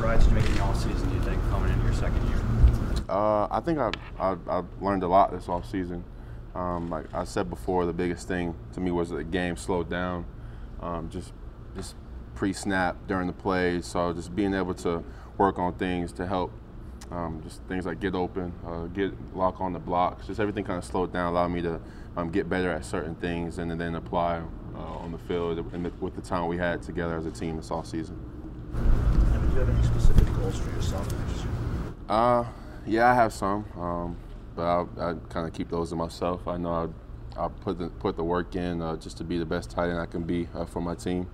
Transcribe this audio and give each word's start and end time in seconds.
strides 0.00 0.24
did 0.24 0.30
you 0.30 0.36
make 0.40 0.46
in 0.46 0.54
the 0.54 0.60
offseason, 0.60 1.08
do 1.10 1.14
you 1.14 1.22
think, 1.22 1.42
coming 1.50 1.70
into 1.70 1.84
your 1.84 1.92
second 1.92 2.26
year? 2.26 2.38
Uh, 3.10 3.46
I 3.50 3.60
think 3.62 3.78
I've, 3.78 3.92
I've, 4.18 4.48
I've, 4.48 4.64
learned 4.80 5.02
a 5.02 5.08
lot 5.08 5.30
this 5.30 5.44
offseason. 5.44 6.02
Um, 6.54 6.88
like 6.88 7.12
I 7.12 7.24
said 7.24 7.50
before, 7.50 7.84
the 7.84 7.92
biggest 7.92 8.26
thing 8.26 8.54
to 8.72 8.80
me 8.80 8.90
was 8.90 9.10
the 9.10 9.22
game 9.22 9.56
slowed 9.56 9.90
down. 9.90 10.24
Um, 10.80 11.10
just 11.10 11.34
just 11.76 11.96
pre-snap 12.34 12.96
during 13.08 13.26
the 13.26 13.34
play, 13.34 13.82
so 13.82 14.14
just 14.14 14.34
being 14.34 14.54
able 14.54 14.72
to 14.74 15.04
work 15.36 15.58
on 15.58 15.74
things 15.74 16.12
to 16.14 16.26
help 16.26 16.50
um, 17.10 17.42
just 17.44 17.60
things 17.64 17.84
like 17.84 18.00
get 18.00 18.14
open, 18.14 18.54
uh, 18.66 18.86
get 18.86 19.12
lock 19.36 19.60
on 19.60 19.74
the 19.74 19.78
blocks, 19.78 20.26
just 20.26 20.40
everything 20.40 20.64
kind 20.64 20.78
of 20.78 20.84
slowed 20.84 21.12
down, 21.12 21.32
allowed 21.32 21.48
me 21.48 21.60
to 21.60 21.78
um, 22.16 22.30
get 22.30 22.48
better 22.48 22.70
at 22.70 22.86
certain 22.86 23.14
things 23.16 23.58
and 23.58 23.78
then 23.78 23.94
apply 23.96 24.42
uh, 24.74 24.78
on 24.78 25.12
the 25.12 25.18
field 25.18 25.58
and 25.58 26.00
with 26.00 26.14
the 26.14 26.22
time 26.22 26.48
we 26.48 26.56
had 26.56 26.80
together 26.80 27.18
as 27.18 27.26
a 27.26 27.30
team 27.30 27.56
this 27.56 27.70
off 27.70 27.86
season. 27.86 28.18
Do 29.50 29.56
you 29.56 29.66
have 29.66 29.68
any 29.76 29.84
specific 29.84 30.32
goals 30.36 30.58
for 30.58 30.70
yourself 30.70 31.12
next 31.12 31.42
year? 31.42 31.52
Uh, 32.08 32.44
yeah, 32.86 33.10
I 33.10 33.14
have 33.14 33.32
some, 33.32 33.64
um, 33.76 34.16
but 34.54 34.62
I, 34.62 35.10
I 35.10 35.14
kind 35.28 35.48
of 35.48 35.52
keep 35.52 35.70
those 35.70 35.90
to 35.90 35.96
myself. 35.96 36.46
I 36.46 36.56
know 36.56 36.92
I, 37.36 37.44
I 37.44 37.48
put 37.48 37.78
the 37.78 37.88
put 37.88 38.16
the 38.16 38.22
work 38.22 38.54
in 38.54 38.80
uh, 38.80 38.94
just 38.96 39.16
to 39.18 39.24
be 39.24 39.38
the 39.38 39.44
best 39.44 39.68
tight 39.68 39.88
end 39.88 39.98
I 39.98 40.06
can 40.06 40.22
be 40.22 40.46
uh, 40.54 40.66
for 40.66 40.80
my 40.80 40.94
team, 40.94 41.28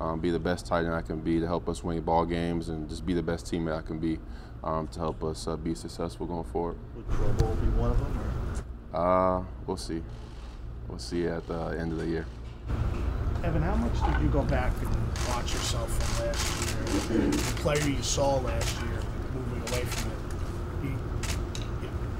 um, 0.00 0.18
be 0.18 0.30
the 0.30 0.40
best 0.40 0.66
tight 0.66 0.84
end 0.84 0.94
I 0.94 1.02
can 1.02 1.20
be 1.20 1.38
to 1.38 1.46
help 1.46 1.68
us 1.68 1.84
win 1.84 2.00
ball 2.00 2.26
games, 2.26 2.70
and 2.70 2.88
just 2.88 3.06
be 3.06 3.14
the 3.14 3.22
best 3.22 3.46
teammate 3.46 3.78
I 3.78 3.82
can 3.82 4.00
be 4.00 4.18
um, 4.64 4.88
to 4.88 4.98
help 4.98 5.22
us 5.22 5.46
uh, 5.46 5.56
be 5.56 5.76
successful 5.76 6.26
going 6.26 6.44
forward. 6.44 6.76
Would 6.96 7.08
Pro 7.08 7.32
Bowl 7.34 7.54
be 7.54 7.68
one 7.78 7.92
of 7.92 7.98
them? 7.98 8.18
Or? 8.92 9.38
Uh, 9.38 9.44
we'll 9.68 9.76
see. 9.76 10.02
We'll 10.88 10.98
see 10.98 11.26
at 11.26 11.46
the 11.46 11.76
end 11.78 11.92
of 11.92 11.98
the 11.98 12.06
year. 12.06 12.26
Evan, 13.42 13.62
how 13.62 13.74
much 13.74 13.94
did 14.04 14.22
you 14.22 14.28
go 14.28 14.42
back 14.42 14.70
and 14.82 14.94
watch 15.28 15.54
yourself 15.54 15.90
from 15.90 16.26
last 16.26 17.10
year? 17.10 17.30
The 17.30 17.38
player 17.62 17.88
you 17.88 18.02
saw 18.02 18.36
last 18.36 18.78
year, 18.82 19.00
moving 19.34 19.62
away 19.72 19.84
from 19.86 20.10
it. 20.10 20.96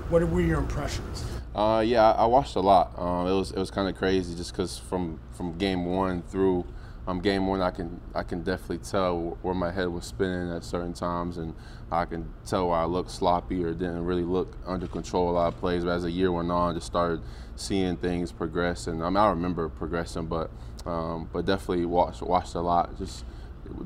what 0.09 0.27
were 0.27 0.41
your 0.41 0.61
impressions? 0.61 1.25
Uh, 1.55 1.83
yeah, 1.85 2.13
I, 2.13 2.25
watched 2.25 2.57
a 2.57 2.61
lot. 2.61 2.99
Um, 2.99 3.27
it 3.27 3.33
was 3.33 3.51
it 3.51 3.59
was 3.59 3.71
kind 3.71 3.87
of 3.89 3.97
crazy 3.97 4.35
just 4.35 4.53
because 4.53 4.79
from 4.79 5.21
from 5.33 5.59
game 5.59 5.85
one 5.85 6.23
through 6.23 6.65
um, 7.07 7.21
game 7.21 7.47
one, 7.47 7.61
I 7.63 7.71
can 7.71 8.01
I 8.15 8.23
can 8.23 8.43
definitely 8.43 8.79
tell 8.79 9.39
where 9.43 9.55
my 9.55 9.71
head 9.71 9.89
was 9.89 10.05
spinning 10.05 10.53
at 10.53 10.65
certain 10.65 10.93
times, 10.93 11.39
and 11.39 11.55
I 11.91 12.05
can 12.05 12.33
tell 12.45 12.69
where 12.69 12.79
I 12.79 12.85
looked 12.85 13.11
sloppy 13.11 13.65
or 13.65 13.73
didn't 13.73 14.05
really 14.05 14.23
look 14.23 14.57
under 14.67 14.87
control 14.87 15.31
a 15.31 15.33
lot 15.33 15.55
of 15.55 15.59
plays. 15.59 15.85
But 15.85 15.91
as 15.91 16.03
the 16.03 16.11
year 16.11 16.31
went 16.31 16.51
on, 16.51 16.71
I 16.71 16.75
just 16.75 16.87
started 16.87 17.23
seeing 17.57 17.97
things 17.97 18.33
progress, 18.33 18.87
and 18.87 19.03
I, 19.03 19.09
mean, 19.09 19.17
I 19.17 19.31
remember 19.31 19.69
progressing, 19.69 20.27
but 20.27 20.51
um, 20.87 21.29
but 21.33 21.47
definitely 21.47 21.87
watched 21.87 22.23
watched 22.23 22.55
a 22.55 22.61
lot. 22.61 22.97
Just 22.99 23.25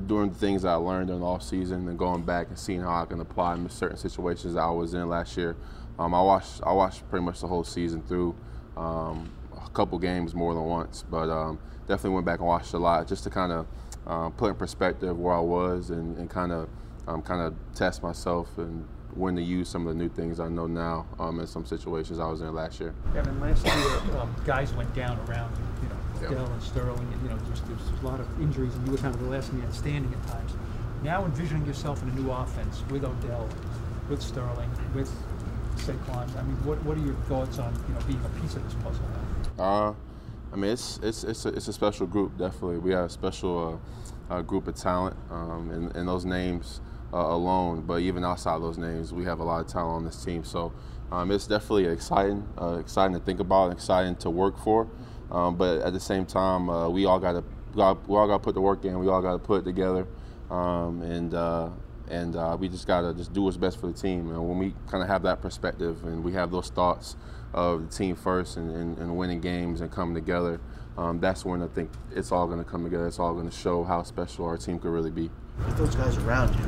doing 0.07 0.29
the 0.29 0.35
things 0.35 0.65
I 0.65 0.75
learned 0.75 1.09
in 1.09 1.19
the 1.19 1.25
off 1.25 1.43
season 1.43 1.87
and 1.87 1.97
going 1.97 2.23
back 2.23 2.47
and 2.49 2.57
seeing 2.57 2.81
how 2.81 3.01
I 3.01 3.05
can 3.05 3.21
apply 3.21 3.53
them 3.53 3.65
in 3.65 3.69
certain 3.69 3.97
situations 3.97 4.55
I 4.55 4.69
was 4.69 4.93
in 4.93 5.07
last 5.07 5.37
year. 5.37 5.55
Um, 5.97 6.13
I 6.13 6.21
watched 6.21 6.61
I 6.63 6.73
watched 6.73 7.07
pretty 7.09 7.23
much 7.23 7.41
the 7.41 7.47
whole 7.47 7.63
season 7.63 8.01
through. 8.03 8.35
Um, 8.75 9.31
a 9.65 9.69
couple 9.69 9.97
games 9.99 10.33
more 10.33 10.53
than 10.53 10.63
once, 10.63 11.03
but 11.09 11.29
um, 11.29 11.59
definitely 11.87 12.11
went 12.11 12.25
back 12.25 12.39
and 12.39 12.47
watched 12.47 12.73
a 12.73 12.77
lot 12.77 13.07
just 13.07 13.23
to 13.23 13.29
kind 13.29 13.51
of 13.51 13.67
um, 14.07 14.31
put 14.33 14.49
in 14.49 14.55
perspective 14.55 15.17
where 15.17 15.33
I 15.33 15.39
was 15.39 15.89
and, 15.89 16.17
and 16.17 16.29
kind 16.29 16.51
of 16.51 16.69
um, 17.07 17.21
kind 17.21 17.41
of 17.41 17.53
test 17.73 18.03
myself 18.03 18.57
and 18.57 18.87
when 19.13 19.35
to 19.35 19.41
use 19.41 19.69
some 19.69 19.87
of 19.87 19.95
the 19.95 19.99
new 19.99 20.09
things 20.09 20.39
I 20.39 20.49
know 20.49 20.67
now 20.67 21.05
um, 21.19 21.39
in 21.39 21.47
some 21.47 21.65
situations 21.65 22.19
I 22.19 22.27
was 22.27 22.41
in 22.41 22.53
last 22.53 22.79
year. 22.79 22.93
Evan, 23.15 23.39
last 23.39 23.65
year 23.65 24.19
um, 24.19 24.35
guys 24.45 24.73
went 24.73 24.93
down 24.93 25.17
around 25.27 25.55
you, 25.81 25.89
know, 26.29 26.35
Dell 26.35 26.51
and 26.51 26.63
Sterling, 26.63 27.07
and 27.13 27.21
you 27.23 27.29
know, 27.29 27.37
just 27.49 27.65
there's 27.67 28.01
a 28.01 28.05
lot 28.05 28.19
of 28.19 28.41
injuries, 28.41 28.73
and 28.75 28.85
you 28.85 28.91
were 28.91 28.97
kind 28.97 29.13
of 29.13 29.21
the 29.21 29.29
last 29.29 29.53
man 29.53 29.71
standing 29.71 30.13
at 30.13 30.27
times. 30.27 30.51
Now 31.03 31.23
envisioning 31.23 31.65
yourself 31.65 32.01
in 32.03 32.09
a 32.09 32.13
new 32.13 32.31
offense 32.31 32.83
with 32.89 33.05
Odell, 33.05 33.47
with 34.09 34.21
Sterling, 34.21 34.69
with 34.93 35.11
Saquon. 35.77 36.35
I 36.35 36.43
mean, 36.43 36.57
what 36.65 36.83
what 36.83 36.97
are 36.97 37.01
your 37.01 37.15
thoughts 37.29 37.59
on 37.59 37.73
you 37.87 37.93
know 37.93 38.01
being 38.07 38.21
a 38.25 38.41
piece 38.41 38.55
of 38.55 38.63
this 38.63 38.73
puzzle 38.83 39.03
now? 39.13 39.34
Uh, 39.57 39.93
I 40.51 40.55
mean, 40.57 40.71
it's 40.71 40.99
it's 41.01 41.23
it's 41.23 41.45
a, 41.45 41.49
it's 41.49 41.67
a 41.67 41.73
special 41.73 42.07
group. 42.07 42.37
Definitely, 42.37 42.77
we 42.77 42.91
have 42.91 43.05
a 43.05 43.09
special 43.09 43.79
uh, 44.29 44.33
uh, 44.33 44.41
group 44.41 44.67
of 44.67 44.75
talent, 44.75 45.15
um, 45.29 45.69
and, 45.71 45.95
and 45.95 46.07
those 46.07 46.25
names 46.25 46.81
uh, 47.13 47.17
alone. 47.17 47.81
But 47.81 48.01
even 48.01 48.25
outside 48.25 48.61
those 48.61 48.77
names, 48.77 49.13
we 49.13 49.23
have 49.25 49.39
a 49.39 49.43
lot 49.43 49.61
of 49.61 49.67
talent 49.67 49.97
on 49.97 50.05
this 50.05 50.23
team. 50.23 50.43
So 50.43 50.73
um, 51.11 51.31
it's 51.31 51.47
definitely 51.47 51.85
exciting, 51.85 52.47
uh, 52.59 52.77
exciting 52.79 53.17
to 53.17 53.23
think 53.23 53.39
about, 53.39 53.71
exciting 53.71 54.15
to 54.17 54.29
work 54.29 54.57
for. 54.57 54.87
Um, 55.31 55.55
but 55.55 55.81
at 55.81 55.93
the 55.93 55.99
same 55.99 56.25
time, 56.25 56.69
uh, 56.69 56.89
we 56.89 57.05
all 57.05 57.19
got 57.19 57.33
to 57.33 57.43
we 57.75 57.81
all 57.81 58.27
got 58.27 58.37
to 58.37 58.39
put 58.39 58.55
the 58.55 58.61
work 58.61 58.85
in. 58.85 58.97
We 58.99 59.07
all 59.07 59.21
got 59.21 59.33
to 59.33 59.39
put 59.39 59.61
it 59.61 59.65
together, 59.65 60.07
um, 60.49 61.01
and 61.01 61.33
uh, 61.33 61.69
and 62.09 62.35
uh, 62.35 62.55
we 62.59 62.69
just 62.69 62.87
got 62.87 63.01
to 63.01 63.13
just 63.13 63.33
do 63.33 63.41
what's 63.41 63.57
best 63.57 63.79
for 63.79 63.87
the 63.87 63.93
team. 63.93 64.29
And 64.29 64.47
when 64.47 64.57
we 64.57 64.73
kind 64.87 65.03
of 65.03 65.09
have 65.09 65.23
that 65.23 65.41
perspective 65.41 66.03
and 66.05 66.23
we 66.23 66.33
have 66.33 66.51
those 66.51 66.69
thoughts 66.69 67.15
of 67.53 67.89
the 67.89 67.95
team 67.95 68.15
first 68.15 68.57
and, 68.57 68.69
and, 68.71 68.97
and 68.97 69.17
winning 69.17 69.41
games 69.41 69.81
and 69.81 69.91
coming 69.91 70.15
together, 70.15 70.59
um, 70.97 71.19
that's 71.19 71.43
when 71.43 71.61
I 71.61 71.67
think 71.67 71.89
it's 72.11 72.31
all 72.31 72.47
going 72.47 72.63
to 72.63 72.69
come 72.69 72.83
together. 72.83 73.07
It's 73.07 73.19
all 73.19 73.33
going 73.33 73.49
to 73.49 73.55
show 73.55 73.83
how 73.83 74.03
special 74.03 74.45
our 74.45 74.57
team 74.57 74.79
could 74.79 74.91
really 74.91 75.11
be. 75.11 75.29
With 75.65 75.77
those 75.77 75.95
guys 75.95 76.17
around 76.17 76.55
you, 76.55 76.65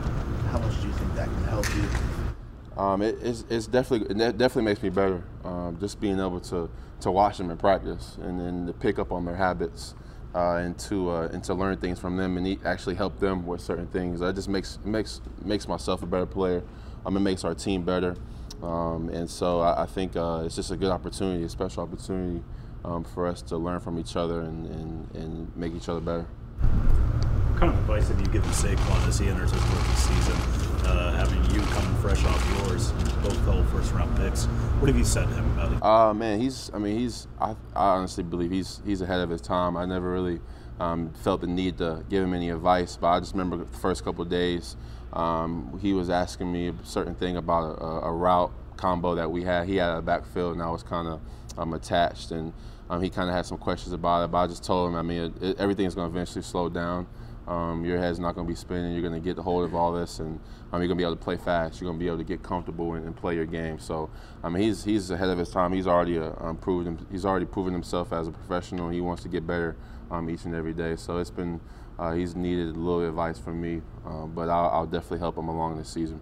how 0.49 0.59
much 0.59 0.81
do 0.81 0.87
you 0.87 0.93
think 0.93 1.15
that 1.15 1.27
can 1.27 1.43
help 1.45 1.65
you? 1.75 2.81
Um, 2.81 3.01
it, 3.01 3.17
it's, 3.21 3.43
it's, 3.49 3.67
definitely 3.67 4.23
it 4.23 4.37
definitely 4.37 4.63
makes 4.63 4.83
me 4.83 4.89
better. 4.89 5.23
Um, 5.43 5.77
just 5.79 5.99
being 5.99 6.19
able 6.19 6.39
to 6.41 6.69
to 7.01 7.11
watch 7.11 7.37
them 7.37 7.51
in 7.51 7.57
practice 7.57 8.17
and 8.21 8.39
then 8.39 8.65
to 8.67 8.73
pick 8.73 8.99
up 8.99 9.11
on 9.11 9.25
their 9.25 9.35
habits 9.35 9.93
uh, 10.35 10.55
and 10.55 10.77
to 10.79 11.09
uh, 11.09 11.29
and 11.31 11.43
to 11.43 11.53
learn 11.53 11.77
things 11.77 11.99
from 11.99 12.17
them 12.17 12.37
and 12.37 12.65
actually 12.65 12.95
help 12.95 13.19
them 13.19 13.45
with 13.45 13.61
certain 13.61 13.87
things. 13.87 14.19
That 14.19 14.35
just 14.35 14.49
makes 14.49 14.79
makes 14.83 15.21
makes 15.43 15.67
myself 15.67 16.03
a 16.03 16.05
better 16.05 16.25
player. 16.25 16.63
Um, 17.05 17.15
it 17.17 17.21
makes 17.21 17.43
our 17.43 17.53
team 17.53 17.83
better. 17.83 18.15
Um, 18.61 19.09
and 19.09 19.29
so 19.29 19.61
I, 19.61 19.83
I 19.83 19.85
think 19.85 20.15
uh, 20.15 20.43
it's 20.45 20.55
just 20.55 20.71
a 20.71 20.75
good 20.75 20.91
opportunity, 20.91 21.43
a 21.43 21.49
special 21.49 21.83
opportunity 21.83 22.43
um, 22.83 23.03
for 23.03 23.27
us 23.27 23.41
to 23.43 23.57
learn 23.57 23.79
from 23.79 23.99
each 23.99 24.15
other 24.15 24.41
and, 24.41 24.65
and, 24.65 25.15
and 25.15 25.55
make 25.55 25.73
each 25.73 25.89
other 25.89 25.99
better. 25.99 26.25
What 26.61 27.59
kind 27.59 27.73
of 27.73 27.79
advice 27.79 28.07
have 28.07 28.19
you 28.19 28.25
given 28.27 28.49
Saquon 28.49 29.07
as 29.07 29.19
he 29.19 29.27
enters 29.27 29.51
his 29.51 29.61
rookie 29.61 29.95
season? 29.95 30.66
Uh, 30.87 31.11
having 31.11 31.43
you 31.53 31.61
coming 31.67 31.95
fresh 31.97 32.23
off 32.25 32.59
yours, 32.59 32.91
both 33.21 33.37
fellow 33.45 33.63
first 33.65 33.91
round 33.93 34.15
picks. 34.17 34.45
What 34.79 34.87
have 34.87 34.97
you 34.97 35.03
said 35.03 35.27
to 35.27 35.33
him 35.33 35.51
about 35.51 35.73
it? 35.73 35.83
Uh, 35.83 36.13
man, 36.13 36.39
he's. 36.39 36.71
I 36.73 36.77
mean, 36.77 36.97
he's. 36.97 37.27
I, 37.39 37.51
I 37.75 37.89
honestly 37.95 38.23
believe 38.23 38.51
he's 38.51 38.81
he's 38.85 39.01
ahead 39.01 39.19
of 39.19 39.29
his 39.29 39.41
time. 39.41 39.75
I 39.75 39.85
never 39.85 40.09
really 40.09 40.39
um, 40.79 41.13
felt 41.23 41.41
the 41.41 41.47
need 41.47 41.77
to 41.79 42.05
give 42.09 42.23
him 42.23 42.33
any 42.33 42.49
advice, 42.51 42.95
but 42.95 43.07
I 43.07 43.19
just 43.19 43.33
remember 43.33 43.57
the 43.57 43.77
first 43.77 44.05
couple 44.05 44.23
days 44.25 44.77
um, 45.13 45.77
he 45.81 45.93
was 45.93 46.09
asking 46.09 46.51
me 46.51 46.69
a 46.69 46.75
certain 46.83 47.15
thing 47.15 47.37
about 47.37 47.79
a, 47.79 48.07
a, 48.07 48.11
route 48.11 48.51
combo 48.75 49.15
that 49.15 49.29
we 49.29 49.43
had. 49.43 49.67
He 49.67 49.77
had 49.77 49.97
a 49.97 50.01
backfield, 50.01 50.53
and 50.53 50.61
I 50.61 50.69
was 50.69 50.83
kind 50.83 51.07
of 51.07 51.21
um, 51.57 51.73
attached, 51.73 52.31
and 52.31 52.53
um, 52.89 53.01
he 53.01 53.09
kind 53.09 53.29
of 53.29 53.35
had 53.35 53.45
some 53.45 53.57
questions 53.57 53.93
about 53.93 54.25
it. 54.25 54.31
But 54.31 54.37
I 54.39 54.47
just 54.47 54.63
told 54.63 54.89
him, 54.89 54.95
I 54.95 55.01
mean, 55.01 55.21
it, 55.41 55.43
it, 55.43 55.59
everything's 55.59 55.95
going 55.95 56.09
to 56.11 56.15
eventually 56.15 56.43
slow 56.43 56.69
down. 56.69 57.07
Um, 57.47 57.85
your 57.85 57.97
head's 57.97 58.19
not 58.19 58.35
going 58.35 58.45
to 58.45 58.51
be 58.51 58.55
spinning. 58.55 58.91
You're 58.91 59.01
going 59.01 59.13
to 59.13 59.25
get 59.25 59.37
the 59.37 59.43
hold 59.43 59.63
of 59.63 59.73
all 59.73 59.93
this, 59.93 60.19
and 60.19 60.39
um, 60.73 60.81
you're 60.81 60.87
going 60.87 60.89
to 60.89 60.95
be 60.95 61.03
able 61.03 61.15
to 61.15 61.23
play 61.23 61.37
fast. 61.37 61.79
You're 61.79 61.89
going 61.89 61.97
to 61.97 62.03
be 62.03 62.07
able 62.07 62.17
to 62.17 62.25
get 62.25 62.43
comfortable 62.43 62.93
and, 62.93 63.05
and, 63.05 63.15
play 63.15 63.35
your 63.35 63.45
game. 63.45 63.79
So, 63.79 64.09
I 64.43 64.49
mean, 64.49 64.63
he's 64.63 64.83
he's 64.83 65.09
ahead 65.11 65.29
of 65.29 65.37
his 65.37 65.49
time. 65.49 65.71
He's 65.71 65.87
already 65.87 66.19
uh, 66.19 66.33
um, 66.39 66.57
proven 66.57 67.05
he's 67.09 67.25
already 67.25 67.45
proven 67.45 67.71
himself 67.71 68.11
as 68.11 68.27
a 68.27 68.31
professional. 68.31 68.89
He 68.89 68.99
wants 68.99 69.23
to 69.23 69.29
get 69.29 69.47
better 69.47 69.77
um, 70.11 70.29
each 70.29 70.43
and 70.43 70.53
every 70.53 70.73
day. 70.73 70.97
So 70.97 71.17
it's 71.19 71.29
been 71.29 71.61
uh, 71.99 72.13
he's 72.13 72.35
needed 72.35 72.75
a 72.75 72.79
little 72.79 73.07
advice 73.07 73.39
from 73.39 73.59
me, 73.61 73.81
um, 74.05 74.31
but 74.35 74.49
I'll, 74.49 74.69
I'll, 74.69 74.85
definitely 74.85 75.19
help 75.19 75.37
him 75.37 75.47
along 75.47 75.77
this 75.77 75.89
season. 75.89 76.21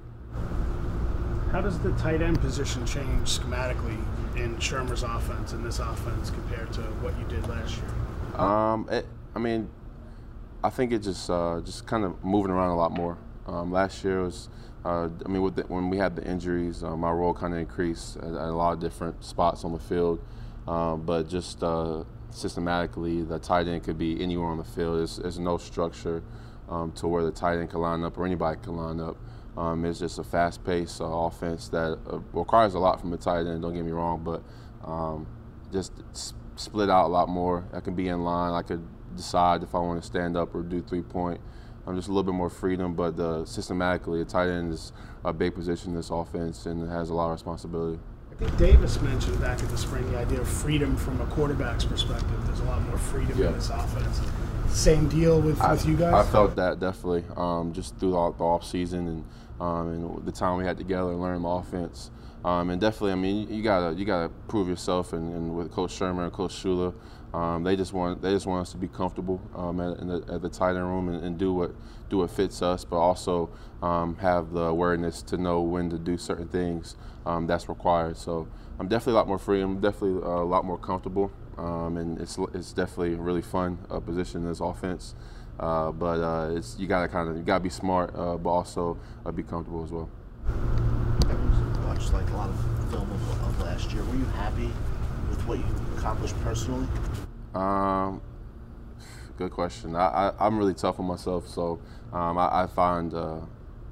How 1.52 1.62
does 1.62 1.80
the 1.80 1.92
tight 1.94 2.22
end 2.22 2.40
position 2.40 2.86
change 2.86 3.40
schematically 3.40 3.98
in 4.38 4.56
Shurmur's 4.58 5.04
offense 5.04 5.54
and 5.54 5.66
this 5.66 5.80
offense 5.80 6.30
compared 6.30 6.72
to 6.74 6.82
what 6.82 7.18
you 7.18 7.26
did 7.28 7.48
last 7.48 7.78
year? 7.78 8.40
Um, 8.42 8.88
it, 8.90 9.06
I 9.36 9.40
mean, 9.40 9.70
I 10.66 10.72
think 10.72 10.92
it 10.92 11.04
just 11.04 11.30
uh, 11.30 11.62
just 11.64 11.86
kind 11.86 12.04
of 12.04 12.24
moving 12.24 12.50
around 12.50 12.72
a 12.72 12.76
lot 12.76 12.92
more. 12.92 13.20
Um, 13.46 13.72
last 13.72 14.04
year 14.04 14.24
was, 14.24 14.50
uh, 14.84 15.10
I 15.24 15.30
mean, 15.30 15.54
the, 15.54 15.62
when 15.68 15.92
we 15.92 15.98
had 15.98 16.16
the 16.16 16.26
injuries, 16.28 16.84
uh, 16.84 16.98
my 16.98 17.12
role 17.12 17.36
kind 17.36 17.54
of 17.54 17.60
increased 17.60 18.18
at, 18.18 18.24
at, 18.24 18.34
a 18.34 18.52
lot 18.52 18.74
of 18.74 18.80
different 18.80 19.24
spots 19.24 19.64
on 19.64 19.74
the 19.74 19.80
field. 19.80 20.20
Um, 20.68 21.06
but 21.06 21.30
just 21.30 21.62
uh, 21.62 22.04
systematically, 22.32 23.22
the 23.22 23.38
tight 23.38 23.68
end 23.68 23.84
could 23.84 24.00
be 24.00 24.20
anywhere 24.24 24.48
on 24.48 24.58
the 24.58 24.64
field. 24.64 24.98
There's, 24.98 25.18
there's 25.18 25.38
no 25.38 25.60
structure 25.60 26.24
um, 26.68 26.92
to 26.94 27.08
where 27.08 27.24
the 27.24 27.32
tight 27.32 27.60
end 27.60 27.70
can 27.70 27.82
line 27.82 28.04
up 28.04 28.18
or 28.18 28.26
anybody 28.26 28.60
can 28.60 28.76
line 28.76 29.00
up. 29.00 29.18
Um, 29.56 29.86
it's 29.86 30.00
just 30.00 30.18
a 30.18 30.24
fast-paced 30.24 31.00
uh, 31.00 31.06
offense 31.06 31.70
that 31.70 32.00
uh, 32.12 32.18
requires 32.34 32.74
a 32.74 32.80
lot 32.80 33.00
from 33.00 33.12
the 33.12 33.18
tight 33.18 33.46
end. 33.46 33.62
Don't 33.62 33.76
get 33.76 33.86
me 33.86 33.92
wrong, 33.92 34.24
but 34.24 34.42
um, 34.84 35.28
just 35.72 35.94
split 36.56 36.90
out 36.90 37.06
a 37.06 37.12
lot 37.12 37.30
more. 37.30 37.64
I 37.72 37.82
can 37.82 37.94
be 37.94 38.08
in 38.08 38.24
line. 38.24 38.54
I 38.54 38.64
could 38.64 38.82
decide 39.16 39.64
if 39.64 39.74
I 39.74 39.80
want 39.80 40.02
to 40.02 40.06
stand 40.06 40.36
up 40.38 40.54
or 40.54 40.62
do 40.62 40.82
three-point. 40.82 41.42
I'm 41.88 41.96
just 41.96 42.08
a 42.08 42.12
little 42.12 42.24
bit 42.24 42.34
more 42.34 42.50
freedom, 42.50 42.96
but 42.96 43.20
uh, 43.20 43.46
systematically, 43.46 44.22
a 44.22 44.26
tight 44.26 44.50
end 44.50 44.74
is 44.74 44.92
a 45.24 45.32
big 45.32 45.54
position 45.54 45.92
in 45.92 45.96
this 45.96 46.10
offense 46.10 46.66
and 46.66 46.90
has 46.90 47.10
a 47.10 47.14
lot 47.14 47.28
of 47.28 47.34
responsibility. 47.34 48.00
I 48.32 48.36
think 48.36 48.58
Davis 48.58 49.00
mentioned 49.02 49.40
back 49.40 49.62
in 49.62 49.68
the 49.70 49.78
spring 49.78 50.12
the 50.12 50.18
idea 50.18 50.42
of 50.42 50.48
freedom 50.48 50.98
from 50.98 51.22
a 51.22 51.26
quarterback's 51.28 51.86
perspective. 51.86 52.46
There's 52.46 52.60
a 52.60 52.66
lot 52.66 52.82
more 52.82 52.98
freedom 52.98 53.38
yeah. 53.38 53.48
in 53.48 53.54
this 53.54 53.70
offense. 53.70 54.20
same 54.68 55.08
deal 55.08 55.40
with, 55.40 55.62
I, 55.62 55.74
with 55.74 55.86
you 55.86 55.96
guys? 55.96 56.28
I 56.28 56.32
felt 56.32 56.56
that 56.58 56.80
definitely, 56.80 57.24
um, 57.38 57.72
just 57.72 57.98
through 57.98 58.12
the, 58.12 58.32
the 58.32 58.44
off 58.44 58.66
season 58.66 59.08
and 59.08 59.26
um, 59.58 59.88
and 59.88 60.26
the 60.26 60.34
time 60.34 60.58
we 60.58 60.66
had 60.66 60.78
together, 60.78 61.12
and 61.12 61.22
learning 61.22 61.44
the 61.44 61.48
offense, 61.48 62.12
um, 62.44 62.70
and 62.70 62.82
definitely, 62.82 63.14
I 63.14 63.16
mean, 63.16 63.48
you, 63.50 63.64
gotta 63.64 63.96
you 63.96 64.04
gotta 64.04 64.30
prove 64.50 64.68
yourself, 64.68 65.14
and, 65.14 65.34
and 65.34 65.56
with 65.56 65.72
Coach 65.72 65.98
Shurmur 65.98 66.26
and 66.26 66.34
Coach 66.34 66.52
Shula, 66.52 66.94
um, 67.36 67.64
they 67.64 67.76
just 67.76 67.92
want 67.92 68.22
they 68.22 68.32
just 68.32 68.46
want 68.46 68.62
us 68.62 68.72
to 68.72 68.78
be 68.78 68.88
comfortable 68.88 69.42
um, 69.56 69.82
at, 69.82 69.98
the, 69.98 70.34
at 70.34 70.42
the 70.42 70.48
tight 70.48 70.70
end 70.70 70.88
room 70.88 71.10
and, 71.10 71.22
and 71.22 71.38
do 71.38 71.54
what 71.54 71.72
do 72.10 72.20
what 72.20 72.32
fits 72.32 72.62
us, 72.62 72.86
but 72.86 72.96
also 72.96 73.50
um, 73.82 74.16
have 74.18 74.52
the 74.52 74.62
awareness 74.62 75.22
to 75.24 75.38
know 75.38 75.60
when 75.60 75.90
to 75.90 75.98
do 75.98 76.18
certain 76.18 76.48
things 76.48 76.96
um, 77.26 77.46
that's 77.46 77.68
required. 77.68 78.16
So 78.16 78.48
I'm 78.80 78.88
definitely 78.88 79.14
a 79.14 79.16
lot 79.18 79.28
more 79.28 79.38
free. 79.38 79.62
I'm 79.62 79.82
definitely 79.82 80.24
uh, 80.24 80.44
a 80.44 80.46
lot 80.46 80.64
more 80.64 80.78
comfortable, 80.78 81.30
um, 81.58 81.98
and 81.98 82.22
it's 82.22 82.38
it's 82.54 82.72
definitely 82.72 83.16
a 83.16 83.18
really 83.18 83.42
fun 83.42 83.80
uh, 83.90 84.00
position 84.00 84.44
in 84.44 84.48
this 84.48 84.62
offense. 84.62 85.14
Uh, 85.60 85.92
but 85.92 86.22
uh, 86.22 86.56
it's 86.56 86.78
you 86.80 86.88
gotta 86.88 87.10
kind 87.10 87.28
of 87.28 87.36
you 87.36 87.44
gotta 87.44 87.64
be 87.64 87.70
smart, 87.70 88.16
uh, 88.16 88.38
but 88.38 88.50
also 88.50 88.98
uh, 89.26 89.32
be 89.32 89.44
comfortable 89.44 89.84
as 89.84 89.92
well. 89.92 90.10
I've 90.48 91.86
watched 91.86 92.14
like 92.14 92.30
a 92.30 92.38
lot 92.38 92.50
of 92.50 92.90
film 92.92 93.12
of, 93.12 93.42
of 93.42 93.62
last 93.62 93.92
year. 93.92 94.06
Were 94.06 94.16
you 94.16 94.26
happy 94.26 94.72
with 95.30 95.46
what 95.48 95.58
you 95.58 95.66
accomplished 95.98 96.40
personally? 96.44 96.88
Um, 97.56 98.22
good 99.38 99.52
question. 99.52 99.96
I, 99.96 100.34
I 100.38 100.48
am 100.48 100.58
really 100.58 100.74
tough 100.74 101.00
on 101.00 101.06
myself, 101.06 101.48
so 101.48 101.80
um, 102.12 102.38
I, 102.38 102.64
I, 102.64 102.68
find 102.68 103.14
uh, 103.14 103.40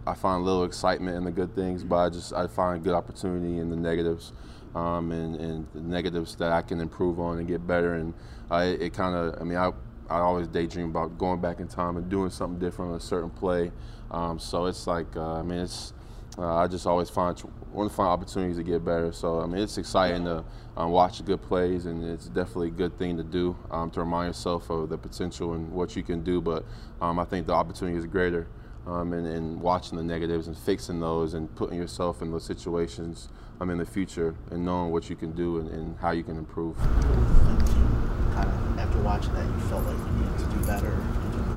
I 0.05 0.13
find 0.13 0.43
little 0.43 0.65
excitement 0.65 1.15
in 1.15 1.23
the 1.23 1.31
good 1.31 1.55
things, 1.55 1.83
but 1.83 1.95
I 1.95 2.09
just 2.09 2.33
I 2.33 2.47
find 2.47 2.83
good 2.83 2.93
opportunity 2.93 3.59
in 3.59 3.69
the 3.69 3.77
negatives, 3.77 4.33
um, 4.75 5.11
and, 5.13 5.35
and 5.37 5.67
the 5.73 5.81
negatives 5.81 6.35
that 6.35 6.51
I 6.51 6.61
can 6.61 6.81
improve 6.81 7.19
on 7.19 7.39
and 7.39 7.47
get 7.47 7.65
better. 7.65 7.93
And 7.93 8.13
I, 8.51 8.65
it 8.65 8.93
kind 8.93 9.15
of 9.15 9.41
I 9.41 9.43
mean 9.43 9.57
I. 9.57 9.71
I 10.09 10.19
always 10.19 10.49
daydream 10.49 10.89
about 10.89 11.17
going 11.17 11.39
back 11.39 11.61
in 11.61 11.67
time 11.69 11.95
and 11.95 12.09
doing 12.09 12.29
something 12.29 12.59
different 12.59 12.91
on 12.91 12.97
a 12.97 12.99
certain 12.99 13.29
play. 13.29 13.71
Um, 14.11 14.37
so 14.37 14.65
it's 14.65 14.85
like, 14.85 15.07
uh, 15.15 15.39
I 15.39 15.43
mean, 15.43 15.59
it's 15.59 15.93
uh, 16.37 16.55
I 16.55 16.67
just 16.67 16.87
always 16.87 17.09
find 17.09 17.41
want 17.71 17.89
to 17.89 17.95
find 17.95 18.09
opportunities 18.09 18.57
to 18.57 18.63
get 18.63 18.83
better. 18.83 19.11
So 19.11 19.41
I 19.41 19.45
mean, 19.45 19.61
it's 19.61 19.77
exciting 19.77 20.25
to 20.25 20.43
um, 20.75 20.91
watch 20.91 21.23
good 21.23 21.41
plays, 21.41 21.85
and 21.85 22.03
it's 22.03 22.27
definitely 22.27 22.69
a 22.69 22.71
good 22.71 22.97
thing 22.97 23.17
to 23.17 23.23
do 23.23 23.55
um, 23.69 23.91
to 23.91 23.99
remind 23.99 24.29
yourself 24.29 24.69
of 24.69 24.89
the 24.89 24.97
potential 24.97 25.53
and 25.53 25.71
what 25.71 25.95
you 25.95 26.03
can 26.03 26.23
do. 26.23 26.41
But 26.41 26.65
um, 27.01 27.19
I 27.19 27.25
think 27.25 27.45
the 27.45 27.53
opportunity 27.53 27.97
is 27.97 28.05
greater, 28.05 28.47
um, 28.87 29.13
and, 29.13 29.27
and, 29.27 29.61
watching 29.61 29.97
the 29.97 30.03
negatives 30.03 30.47
and 30.47 30.57
fixing 30.57 30.99
those 30.99 31.35
and 31.35 31.53
putting 31.55 31.77
yourself 31.77 32.21
in 32.23 32.31
those 32.31 32.45
situations 32.45 33.29
um, 33.61 33.69
in 33.69 33.77
the 33.77 33.85
future 33.85 34.33
and 34.49 34.65
knowing 34.65 34.91
what 34.91 35.09
you 35.09 35.15
can 35.15 35.33
do 35.33 35.59
and, 35.59 35.69
and 35.69 35.97
how 35.99 36.11
you 36.11 36.23
can 36.23 36.37
improve. 36.37 36.75
Kind 36.77 38.49
of 38.49 38.79
after 38.79 38.99
watching 39.01 39.33
that, 39.35 39.45
you 39.45 39.59
felt 39.67 39.85
like 39.85 39.97
you 39.97 40.11
needed 40.13 40.39
to 40.39 40.45
do 40.45 40.65
better. 40.65 40.97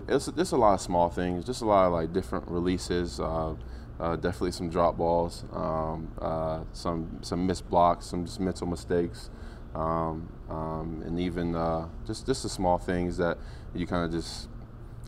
It's 0.09 0.31
just 0.31 0.53
a 0.53 0.57
lot 0.57 0.75
of 0.75 0.81
small 0.83 1.09
things, 1.09 1.47
just 1.47 1.63
a 1.63 1.65
lot 1.65 1.87
of 1.87 1.95
like 1.95 2.13
different 2.13 2.47
releases. 2.49 3.19
Uh, 3.19 3.55
uh, 3.99 4.17
definitely 4.17 4.53
some 4.53 4.69
drop 4.69 4.97
balls, 4.97 5.45
um, 5.53 6.11
uh, 6.21 6.61
some 6.73 7.19
some 7.23 7.47
missed 7.47 7.69
blocks, 7.71 8.07
some 8.07 8.25
just 8.27 8.41
mental 8.41 8.67
mistakes, 8.67 9.31
um, 9.75 10.29
um, 10.51 11.03
and 11.07 11.19
even 11.19 11.55
uh, 11.55 11.89
just 12.07 12.27
just 12.27 12.43
the 12.43 12.49
small 12.49 12.79
things 12.79 13.17
that 13.17 13.39
you 13.75 13.87
kind 13.87 14.05
of 14.05 14.13
just 14.13 14.49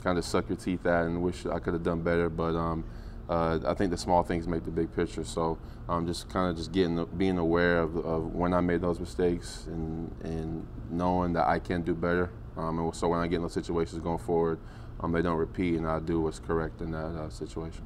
kind 0.02 0.16
of 0.16 0.24
suck 0.24 0.48
your 0.48 0.56
teeth 0.56 0.86
at 0.86 1.06
and 1.06 1.22
wish 1.22 1.44
I 1.44 1.58
could 1.58 1.74
have 1.74 1.82
done 1.82 2.02
better. 2.02 2.30
But 2.30 2.56
um, 2.56 2.84
uh, 3.28 3.58
I 3.66 3.74
think 3.74 3.90
the 3.90 3.98
small 3.98 4.22
things 4.22 4.48
make 4.48 4.64
the 4.64 4.70
big 4.70 4.94
picture. 4.94 5.24
So 5.24 5.58
I'm 5.86 6.06
just 6.06 6.30
kind 6.30 6.50
of 6.50 6.56
just 6.56 6.72
getting 6.72 7.04
being 7.16 7.36
aware 7.36 7.80
of, 7.80 7.96
of, 7.96 8.34
when 8.34 8.54
I 8.54 8.60
made 8.60 8.80
those 8.80 9.00
mistakes 9.00 9.66
and 9.66 10.14
and 10.22 10.66
knowing 10.90 11.34
that 11.34 11.46
I 11.46 11.58
can 11.58 11.82
do 11.82 11.94
better. 11.94 12.30
Um, 12.56 12.78
and 12.78 12.96
so 12.96 13.08
when 13.08 13.20
I 13.20 13.26
get 13.26 13.36
in 13.36 13.42
those 13.42 13.52
situations 13.52 14.00
going 14.02 14.18
forward, 14.18 14.58
um, 15.00 15.12
they 15.12 15.22
don't 15.22 15.36
repeat, 15.36 15.76
and 15.76 15.86
I 15.86 16.00
do 16.00 16.20
what's 16.20 16.40
correct 16.40 16.80
in 16.80 16.90
that 16.92 16.98
uh, 16.98 17.28
situation 17.28 17.84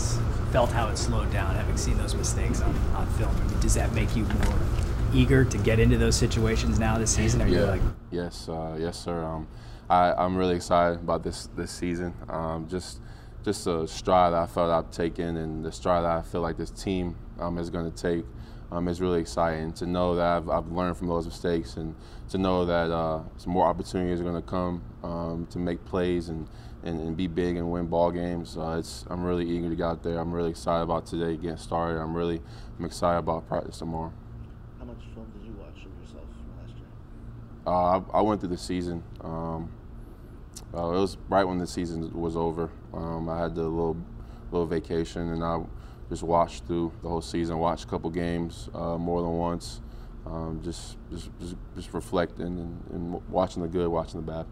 it's 0.00 0.18
felt 0.52 0.72
how 0.72 0.88
it 0.88 0.96
slowed 0.96 1.30
down, 1.30 1.54
having 1.54 1.76
seen 1.76 1.96
those 1.98 2.14
mistakes 2.14 2.60
on, 2.60 2.74
on 2.94 3.06
film, 3.14 3.34
I 3.36 3.50
mean, 3.50 3.60
does 3.60 3.74
that 3.74 3.92
make 3.92 4.16
you 4.16 4.24
more 4.24 4.58
eager 5.12 5.44
to 5.44 5.58
get 5.58 5.78
into 5.78 5.98
those 5.98 6.16
situations 6.16 6.78
now 6.78 6.98
this 6.98 7.10
season? 7.10 7.42
Are 7.42 7.46
yeah. 7.46 7.60
you 7.60 7.66
like 7.66 7.80
yes, 8.10 8.48
uh, 8.48 8.76
yes, 8.78 8.98
sir. 8.98 9.22
Um, 9.22 9.46
I, 9.88 10.12
I'm 10.12 10.36
really 10.36 10.56
excited 10.56 11.00
about 11.00 11.22
this 11.22 11.48
this 11.56 11.70
season. 11.70 12.14
Um, 12.28 12.66
just 12.68 13.00
just 13.44 13.66
a 13.66 13.86
stride 13.86 14.32
I 14.32 14.46
felt 14.46 14.70
I've 14.70 14.90
taken, 14.90 15.36
and 15.36 15.64
the 15.64 15.72
stride 15.72 16.04
I 16.04 16.22
feel 16.22 16.40
like 16.40 16.56
this 16.56 16.70
team 16.70 17.16
um, 17.38 17.58
is 17.58 17.70
going 17.70 17.90
to 17.90 17.96
take. 17.96 18.24
Um, 18.72 18.86
is 18.86 19.00
really 19.00 19.20
exciting 19.20 19.72
to 19.74 19.86
know 19.86 20.14
that 20.14 20.24
I've, 20.24 20.48
I've, 20.48 20.70
learned 20.70 20.96
from 20.96 21.08
those 21.08 21.26
mistakes 21.26 21.76
and 21.76 21.92
to 22.28 22.38
know 22.38 22.64
that 22.64 22.92
uh, 22.92 23.22
some 23.36 23.52
more 23.52 23.66
opportunities 23.66 24.20
are 24.20 24.22
going 24.22 24.40
to 24.40 24.48
come 24.48 24.80
um, 25.02 25.48
to 25.50 25.58
make 25.58 25.84
plays 25.84 26.28
and 26.28 26.46
and, 26.82 27.00
and 27.00 27.16
be 27.16 27.26
big 27.26 27.56
and 27.56 27.70
win 27.70 27.86
ball 27.86 28.10
games. 28.10 28.56
Uh, 28.56 28.76
it's, 28.78 29.04
I'm 29.10 29.22
really 29.24 29.48
eager 29.48 29.68
to 29.68 29.76
get 29.76 29.84
out 29.84 30.02
there. 30.02 30.18
I'm 30.18 30.32
really 30.32 30.50
excited 30.50 30.82
about 30.82 31.06
today 31.06 31.36
getting 31.36 31.56
started. 31.56 32.00
I'm 32.00 32.14
really 32.14 32.40
I'm 32.78 32.84
excited 32.84 33.18
about 33.18 33.48
practice 33.48 33.78
tomorrow. 33.78 34.12
How 34.78 34.84
much 34.86 34.98
film 35.14 35.26
did 35.36 35.46
you 35.46 35.52
watch 35.58 35.76
of 35.76 36.00
yourself 36.00 36.24
last 36.58 36.76
year? 36.76 36.86
Uh, 37.66 37.98
I, 37.98 38.18
I, 38.18 38.20
went 38.22 38.40
through 38.40 38.50
the 38.50 38.58
season. 38.58 39.02
Um, 39.20 39.70
uh, 40.74 40.88
it 40.88 41.00
was 41.00 41.16
right 41.28 41.44
when 41.44 41.58
the 41.58 41.66
season 41.66 42.12
was 42.12 42.36
over. 42.36 42.70
Um, 42.94 43.28
I 43.28 43.38
had 43.38 43.54
the 43.54 43.62
little 43.62 43.96
little 44.50 44.66
vacation, 44.66 45.32
and 45.32 45.44
I 45.44 45.60
just 46.10 46.22
watched 46.22 46.66
through 46.66 46.92
the 47.02 47.08
whole 47.08 47.22
season. 47.22 47.58
Watched 47.58 47.84
a 47.84 47.86
couple 47.86 48.10
games 48.10 48.68
uh, 48.74 48.98
more 48.98 49.22
than 49.22 49.30
once. 49.30 49.80
Um, 50.26 50.60
just, 50.62 50.98
just, 51.10 51.30
just 51.40 51.56
just 51.74 51.94
reflecting 51.94 52.46
and, 52.46 52.84
and 52.92 53.28
watching 53.28 53.62
the 53.62 53.68
good, 53.68 53.88
watching 53.88 54.20
the 54.20 54.30
bad 54.30 54.44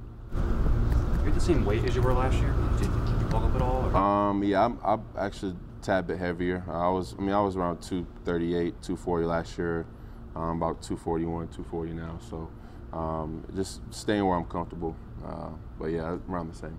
You're 1.19 1.26
you 1.26 1.32
the 1.34 1.40
same 1.40 1.64
weight 1.66 1.84
as 1.84 1.94
you 1.94 2.00
were 2.00 2.14
last 2.14 2.38
year? 2.38 2.55
Did 2.78 2.87
you 2.87 3.26
bulk 3.31 3.44
up 3.44 3.55
at 3.55 3.62
all? 3.62 3.94
Um, 3.94 4.43
yeah, 4.43 4.64
I'm, 4.64 4.78
I'm 4.82 5.02
actually 5.19 5.52
a 5.52 5.84
tad 5.84 6.06
bit 6.06 6.19
heavier. 6.19 6.64
I 6.69 6.88
was, 6.88 7.14
I 7.19 7.20
mean, 7.20 7.32
I 7.32 7.40
was 7.40 7.55
around 7.56 7.82
238, 7.82 8.81
240 8.81 9.26
last 9.26 9.58
year. 9.58 9.87
Um, 10.34 10.56
about 10.56 10.81
241, 10.82 11.49
240 11.49 11.93
now. 11.93 12.19
So 12.31 12.49
um, 12.96 13.44
just 13.54 13.82
staying 13.93 14.25
where 14.25 14.37
I'm 14.37 14.44
comfortable. 14.44 14.96
Uh, 15.25 15.50
but 15.78 15.87
yeah, 15.87 16.16
around 16.28 16.52
the 16.52 16.56
same. 16.56 16.78